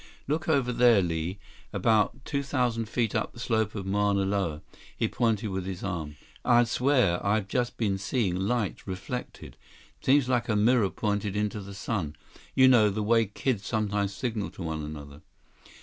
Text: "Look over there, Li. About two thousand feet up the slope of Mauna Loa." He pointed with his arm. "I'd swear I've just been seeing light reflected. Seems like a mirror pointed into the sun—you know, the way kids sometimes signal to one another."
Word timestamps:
"Look 0.27 0.49
over 0.49 0.73
there, 0.73 1.03
Li. 1.03 1.37
About 1.71 2.25
two 2.25 2.41
thousand 2.41 2.89
feet 2.89 3.13
up 3.13 3.33
the 3.33 3.39
slope 3.39 3.75
of 3.75 3.85
Mauna 3.85 4.25
Loa." 4.25 4.63
He 4.97 5.07
pointed 5.07 5.49
with 5.51 5.67
his 5.67 5.83
arm. 5.83 6.15
"I'd 6.43 6.67
swear 6.67 7.23
I've 7.23 7.47
just 7.47 7.77
been 7.77 7.99
seeing 7.99 8.35
light 8.35 8.87
reflected. 8.87 9.57
Seems 10.01 10.27
like 10.27 10.49
a 10.49 10.55
mirror 10.55 10.89
pointed 10.89 11.35
into 11.35 11.59
the 11.59 11.75
sun—you 11.75 12.67
know, 12.67 12.89
the 12.89 13.03
way 13.03 13.27
kids 13.27 13.67
sometimes 13.67 14.11
signal 14.11 14.49
to 14.49 14.63
one 14.63 14.83
another." 14.83 15.21